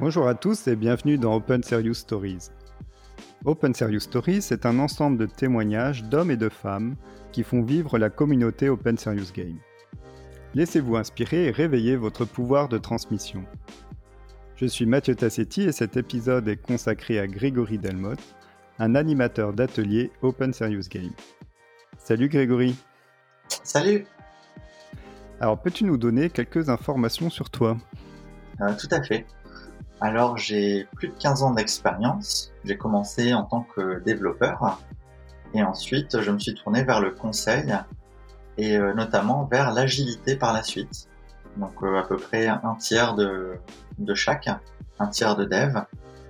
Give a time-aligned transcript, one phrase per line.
[0.00, 2.48] Bonjour à tous et bienvenue dans Open Serious Stories.
[3.44, 6.96] Open Serious Stories est un ensemble de témoignages d'hommes et de femmes
[7.32, 9.58] qui font vivre la communauté Open Serious Game.
[10.54, 13.44] Laissez-vous inspirer et réveillez votre pouvoir de transmission.
[14.56, 18.36] Je suis Mathieu Tassetti et cet épisode est consacré à Grégory Delmotte,
[18.78, 21.12] un animateur d'atelier Open Serious Game.
[21.98, 22.74] Salut Grégory.
[23.64, 24.06] Salut.
[25.40, 27.76] Alors peux-tu nous donner quelques informations sur toi?
[28.62, 29.26] Euh, Tout à fait.
[30.02, 32.52] Alors j'ai plus de 15 ans d'expérience.
[32.64, 34.80] J'ai commencé en tant que développeur
[35.52, 37.74] et ensuite je me suis tourné vers le conseil
[38.56, 41.08] et euh, notamment vers l'agilité par la suite.
[41.58, 43.58] Donc euh, à peu près un tiers de,
[43.98, 44.48] de chaque,
[44.98, 45.76] un tiers de dev,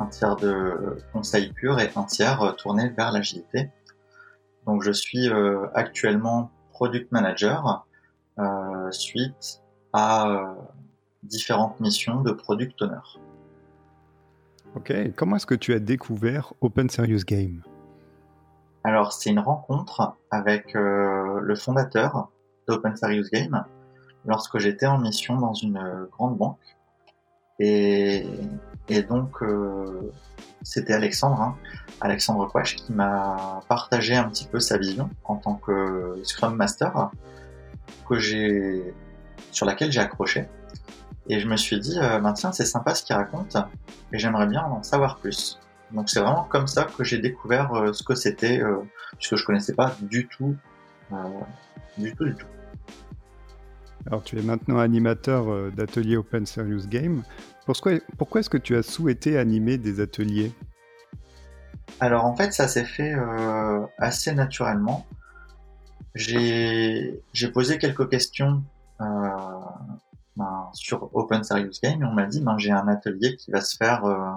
[0.00, 3.70] un tiers de conseil pur et un tiers tourné vers l'agilité.
[4.66, 7.86] Donc je suis euh, actuellement product manager
[8.90, 9.60] suite
[9.92, 10.56] à
[11.22, 12.96] différentes missions de product owner.
[14.76, 17.62] Ok, comment est-ce que tu as découvert Open Serious Game?
[18.84, 22.30] Alors, c'est une rencontre avec euh, le fondateur
[22.68, 23.64] d'Open Serious Game
[24.24, 26.58] lorsque j'étais en mission dans une euh, grande banque.
[27.58, 28.24] Et,
[29.08, 30.12] donc, euh,
[30.62, 31.56] c'était Alexandre, hein,
[32.00, 37.10] Alexandre Quash, qui m'a partagé un petit peu sa vision en tant que Scrum Master,
[38.08, 38.18] que
[39.52, 40.48] sur laquelle j'ai accroché.
[41.32, 43.56] Et je me suis dit, euh, ben tiens, c'est sympa ce qu'il raconte,
[44.12, 45.60] et j'aimerais bien en savoir plus.
[45.92, 48.78] Donc c'est vraiment comme ça que j'ai découvert euh, ce que c'était, euh,
[49.16, 50.56] puisque je connaissais pas du tout,
[51.12, 51.16] euh,
[51.96, 52.46] du tout, du tout.
[54.08, 57.22] Alors tu es maintenant animateur d'ateliers Open Serious Game.
[57.64, 60.52] Pourquoi, pourquoi est-ce que tu as souhaité animer des ateliers?
[62.00, 63.14] Alors en fait ça s'est fait
[63.98, 65.06] assez naturellement.
[66.14, 67.20] J'ai
[67.52, 68.64] posé quelques questions
[70.36, 73.76] ben, sur Open Serious Game, on m'a dit ben, j'ai un atelier qui va se
[73.76, 74.30] faire euh,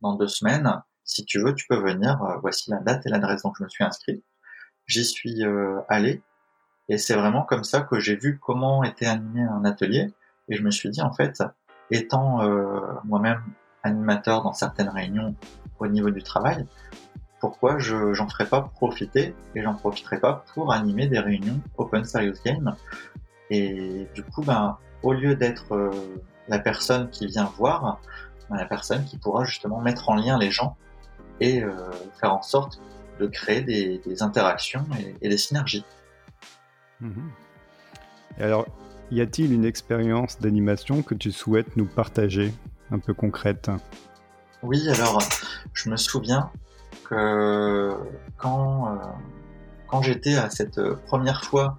[0.00, 0.82] dans deux semaines.
[1.04, 2.22] Si tu veux, tu peux venir.
[2.22, 3.42] Euh, voici la date et l'adresse.
[3.42, 4.22] Donc je me suis inscrit.
[4.86, 6.22] J'y suis euh, allé.
[6.88, 10.12] Et c'est vraiment comme ça que j'ai vu comment était animé un atelier.
[10.48, 11.42] Et je me suis dit, en fait,
[11.90, 12.42] étant
[13.04, 13.42] moi-même
[13.82, 15.34] animateur dans certaines réunions
[15.78, 16.66] au niveau du travail,
[17.40, 22.04] pourquoi je j'en ferais pas profiter et j'en profiterai pas pour animer des réunions Open
[22.04, 22.76] Serious Game?
[23.50, 25.90] Et du coup, ben, au lieu d'être euh,
[26.48, 28.00] la personne qui vient voir,
[28.50, 30.76] ben, la personne qui pourra justement mettre en lien les gens
[31.40, 31.72] et euh,
[32.20, 32.80] faire en sorte
[33.20, 34.84] de créer des, interactions
[35.20, 35.84] et, des synergies.
[37.00, 37.30] Mhm.
[38.38, 38.66] Et alors,
[39.10, 42.52] y a-t-il une expérience d'animation que tu souhaites nous partager,
[42.90, 43.70] un peu concrète?
[44.62, 45.18] Oui, alors,
[45.74, 46.50] je me souviens
[47.04, 47.94] que
[48.38, 48.98] quand, euh,
[49.86, 51.78] quand j'étais à cette première fois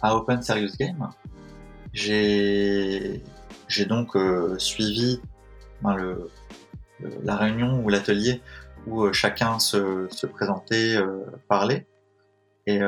[0.00, 1.10] à Open Serious Game,
[1.92, 3.22] j'ai
[3.88, 5.20] donc euh, suivi
[5.82, 6.30] ben, le,
[7.22, 8.40] la réunion ou l'atelier
[8.86, 11.86] où euh, chacun se, se présentait, euh, parlait.
[12.66, 12.80] Et,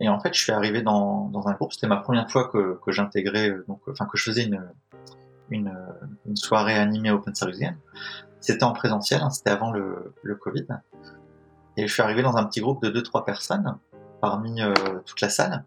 [0.00, 1.72] et en fait, je suis arrivé dans, dans un groupe.
[1.72, 3.54] C'était ma première fois que, que j'intégrais,
[3.88, 4.62] enfin que je faisais une,
[5.48, 5.74] une,
[6.26, 7.78] une soirée animée Open Service Game.
[8.40, 10.66] C'était en présentiel, hein, c'était avant le, le Covid.
[11.78, 13.78] Et je suis arrivé dans un petit groupe de deux trois personnes
[14.20, 14.60] parmi
[15.06, 15.64] toute la salle.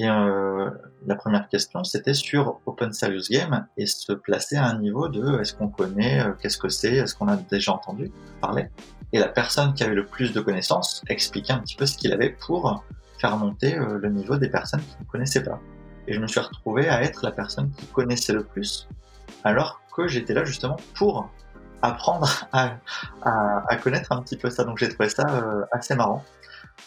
[0.00, 0.70] Et euh,
[1.06, 5.38] la première question, c'était sur Open Serious Game et se placer à un niveau de
[5.40, 8.70] est-ce qu'on connaît, euh, qu'est-ce que c'est, est-ce qu'on a déjà entendu parler?
[9.12, 12.14] Et la personne qui avait le plus de connaissances expliquait un petit peu ce qu'il
[12.14, 12.82] avait pour
[13.18, 15.60] faire monter euh, le niveau des personnes qui ne connaissaient pas.
[16.08, 18.88] Et je me suis retrouvé à être la personne qui connaissait le plus,
[19.44, 21.28] alors que j'étais là justement pour
[21.82, 24.64] apprendre à, connaître un petit peu ça.
[24.64, 25.26] Donc j'ai trouvé ça
[25.72, 26.24] assez marrant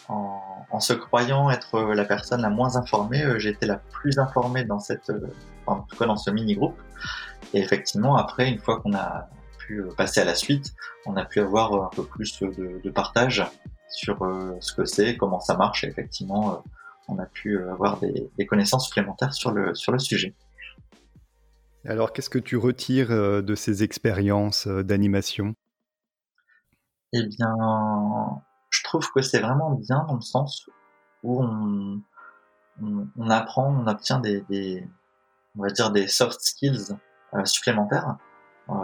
[0.08, 4.78] en, se croyant être la personne la moins informée, euh, été la plus informée dans
[4.78, 5.32] cette, euh,
[5.66, 6.78] en tout cas dans ce mini groupe.
[7.52, 9.28] Et effectivement, après, une fois qu'on a
[9.58, 10.74] pu euh, passer à la suite,
[11.06, 13.44] on a pu avoir un peu plus de, partage
[13.88, 14.18] sur
[14.60, 15.84] ce que c'est, comment ça marche.
[15.84, 16.64] Et effectivement,
[17.08, 20.34] on a pu avoir des, connaissances supplémentaires sur le, sur le sujet.
[21.86, 25.54] Alors, qu'est-ce que tu retires de ces expériences d'animation?
[27.12, 27.54] Eh bien,
[28.74, 30.68] je trouve que c'est vraiment bien dans le sens
[31.22, 34.86] où on, apprend, on obtient des,
[35.56, 36.96] on va dire des soft skills
[37.34, 38.16] euh, supplémentaires,
[38.68, 38.74] euh,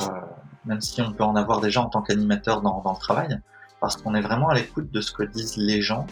[0.65, 3.41] même si on peut en avoir déjà en tant qu'animateur dans, le travail,
[3.81, 6.07] parce qu'on est vraiment à l'écoute de ce que disent les gens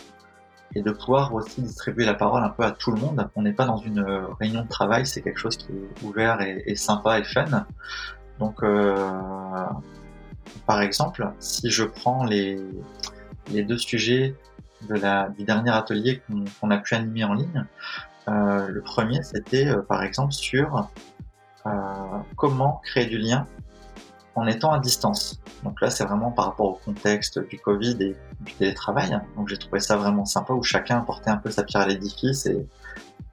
[0.74, 3.30] et de pouvoir aussi distribuer la parole un peu à tout le monde.
[3.36, 4.00] On n'est pas dans une
[4.40, 7.66] réunion de travail, c'est quelque chose qui est ouvert et, sympa et fun.
[8.38, 9.64] Donc, euh,
[10.66, 12.60] par exemple, si je prends les,
[13.50, 14.34] les deux sujets
[14.88, 16.22] de la, du dernier atelier
[16.60, 17.64] qu'on a pu animer en ligne.
[18.28, 20.88] Euh, le premier, c'était euh, par exemple sur
[21.66, 21.70] euh,
[22.36, 23.46] comment créer du lien
[24.34, 25.40] en étant à distance.
[25.64, 29.18] Donc là, c'est vraiment par rapport au contexte du Covid et du télétravail.
[29.36, 32.46] Donc j'ai trouvé ça vraiment sympa où chacun apportait un peu sa pierre à l'édifice
[32.46, 32.66] et,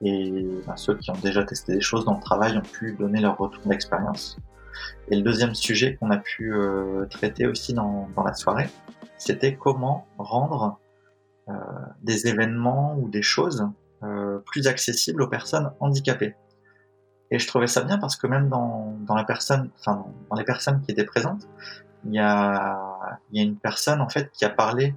[0.02, 3.38] ben, ceux qui ont déjà testé des choses dans le travail ont pu donner leur
[3.38, 4.36] retour d'expérience.
[5.08, 6.52] Et le deuxième sujet qu'on a pu
[7.10, 8.68] traiter aussi dans la soirée,
[9.18, 10.78] c'était comment rendre
[11.48, 11.52] euh,
[12.02, 13.68] des événements ou des choses
[14.02, 16.34] euh, plus accessibles aux personnes handicapées.
[17.30, 20.44] Et je trouvais ça bien parce que même dans, dans la personne, enfin dans les
[20.44, 21.48] personnes qui étaient présentes,
[22.04, 24.94] il y a, y a une personne en fait qui a parlé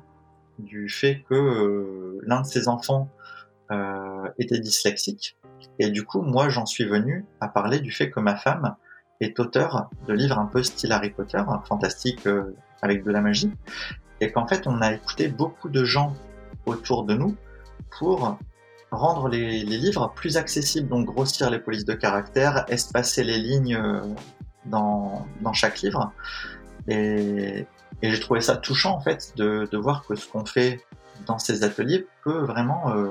[0.60, 3.10] du fait que euh, l'un de ses enfants
[3.72, 5.38] euh, était dyslexique.
[5.80, 8.75] Et du coup, moi, j'en suis venu à parler du fait que ma femme
[9.22, 13.51] est auteur de livres un peu style Harry Potter, fantastique euh, avec de la magie,
[14.21, 16.13] et qu'en fait, on a écouté beaucoup de gens
[16.66, 17.36] autour de nous
[17.98, 18.38] pour
[18.92, 24.01] rendre les, livres plus accessibles, donc grossir les polices de caractère, espacer les lignes euh,
[24.66, 26.12] dans, chaque livre.
[26.88, 27.66] Et,
[28.01, 30.80] j'ai trouvé ça touchant en fait de, voir que ce qu'on fait
[31.25, 33.10] dans ces ateliers peut vraiment euh,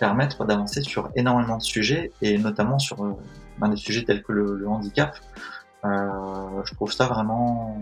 [0.00, 4.68] permettre d'avancer sur énormément de sujets et notamment sur euh, des sujets tels que le,
[4.68, 5.16] handicap.
[5.84, 7.80] Je trouve ça vraiment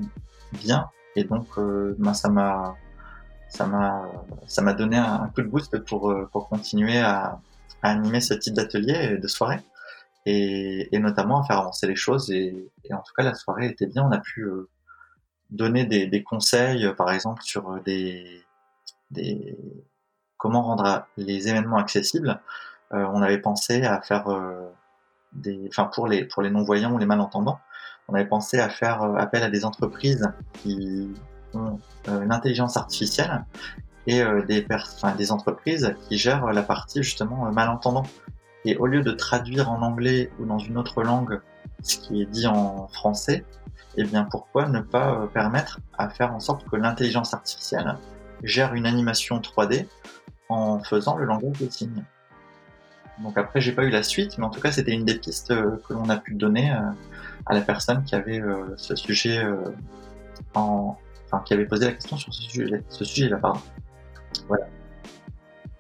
[0.62, 2.76] bien et donc euh, ben, ça m'a
[3.48, 4.04] ça m'a
[4.46, 7.40] ça m'a donné un, coup de boost pour euh, pour continuer à,
[7.82, 9.60] à animer ce type d'atelier et de soirée.
[10.28, 12.32] Et, et, notamment à faire avancer les choses.
[12.32, 14.04] Et, et, en tout cas la soirée était bien.
[14.04, 14.68] On a pu euh,
[15.50, 18.44] donner des, des, conseils par exemple sur des
[19.10, 19.56] des
[20.36, 22.40] comment rendre les événements accessibles.
[22.92, 24.70] Euh, on avait pensé à faire euh,
[25.32, 27.58] des enfin pour les pour les non voyants ou les malentendants
[28.08, 31.10] on avait pensé à faire appel à des entreprises qui
[31.54, 33.44] ont euh, une intelligence artificielle
[34.06, 38.04] et euh, des, entreprises qui gèrent la partie justement euh, malentendant.
[38.64, 41.40] Et au lieu de traduire en anglais ou dans une autre langue
[41.82, 43.44] ce qui est dit en français,
[43.96, 47.96] eh bien pourquoi ne pas permettre à faire en sorte que l'intelligence artificielle
[48.42, 49.86] gère une animation 3D
[50.48, 52.04] en faisant le langage des signes?
[53.22, 55.48] Donc après j'ai pas eu la suite, mais en tout cas c'était une des pistes
[55.48, 56.70] que l'on a pu donner
[57.46, 58.42] à la personne qui avait
[58.76, 59.42] ce sujet
[60.54, 60.96] en,
[61.26, 62.78] enfin, qui avait posé la question sur ce sujet-là.
[62.88, 63.60] Ce sujet pardon.
[64.48, 64.66] Voilà.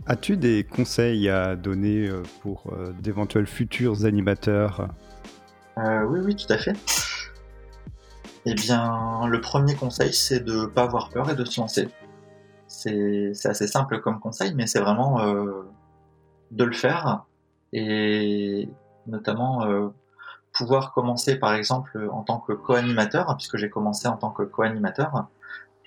[0.08, 4.88] As-tu des conseils à donner euh, pour euh, d'éventuels futurs animateurs?
[5.78, 6.74] Euh, Oui, oui, tout à fait.
[8.44, 11.88] Eh bien, le premier conseil, c'est de ne pas avoir peur et de se lancer.
[12.68, 15.68] C'est assez simple comme conseil, mais c'est vraiment euh,
[16.50, 17.24] de le faire
[17.72, 18.68] et
[19.06, 19.88] notamment euh,
[20.52, 25.26] pouvoir commencer par exemple en tant que co-animateur, puisque j'ai commencé en tant que co-animateur,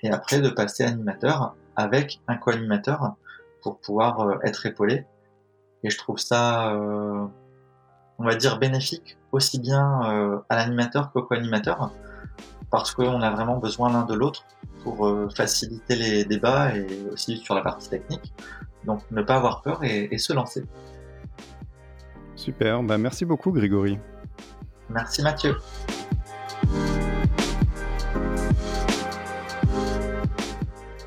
[0.02, 3.14] et après de passer animateur avec un co-animateur
[3.62, 5.04] pour pouvoir euh, être épaulé.
[5.82, 7.26] Et je trouve ça, euh,
[8.18, 11.92] on va dire, bénéfique aussi bien à l'animateur qu'au co-animateur,
[12.70, 14.44] parce qu'on a vraiment besoin l'un de l'autre
[14.82, 18.34] pour faciliter les débats et aussi sur la partie technique.
[18.84, 20.64] Donc ne pas avoir peur et, et se lancer.
[22.36, 23.98] Super, bah, merci beaucoup Grégory.
[24.88, 25.56] Merci Mathieu.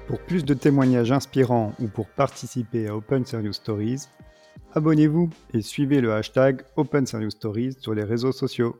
[0.07, 4.07] Pour plus de témoignages inspirants ou pour participer à Open Serious Stories,
[4.75, 8.79] abonnez-vous et suivez le hashtag Open Serious Stories sur les réseaux sociaux.